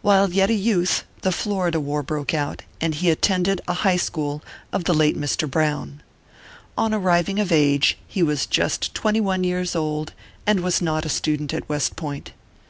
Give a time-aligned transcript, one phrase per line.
[0.00, 4.42] While yet a youth, the Florida war broke out, and he attended the high school
[4.72, 5.46] of the late Mr.
[5.46, 6.02] Brown.
[6.78, 10.14] On arriving of age, he was just twenty one years old,
[10.46, 12.32] and was not a student at West Point.